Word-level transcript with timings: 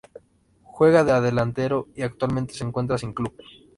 Juega 0.63 1.03
de 1.03 1.21
delantero 1.21 1.89
y 1.95 2.01
actualmente 2.01 2.55
se 2.55 2.63
encuentra 2.63 2.97
sin 2.97 3.13
club. 3.13 3.37